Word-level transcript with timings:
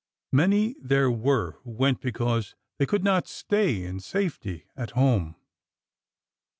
Many 0.31 0.75
there 0.81 1.11
were 1.11 1.57
who 1.61 1.69
went 1.69 2.01
be 2.01 2.11
cause 2.11 2.55
they 2.79 2.87
could 2.87 3.03
not 3.03 3.27
stay 3.27 3.83
in 3.83 3.99
safety 3.99 4.65
at 4.75 4.89
home. 4.97 5.35